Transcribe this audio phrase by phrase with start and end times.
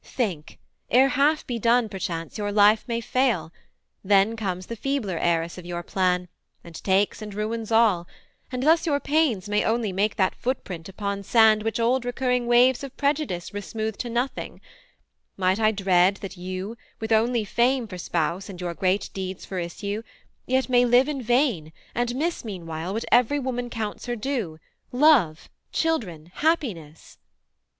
[0.03, 0.57] think;
[0.89, 3.51] Ere half be done perchance your life may fail;
[4.03, 6.27] Then comes the feebler heiress of your plan,
[6.63, 8.07] And takes and ruins all;
[8.51, 12.83] and thus your pains May only make that footprint upon sand Which old recurring waves
[12.83, 14.59] of prejudice Resmooth to nothing:
[15.37, 19.59] might I dread that you, With only Fame for spouse and your great deeds For
[19.59, 20.01] issue,
[20.47, 24.57] yet may live in vain, and miss, Meanwhile, what every woman counts her due,
[24.91, 27.19] Love, children, happiness?'